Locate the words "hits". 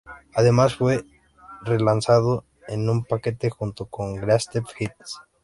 4.79-5.21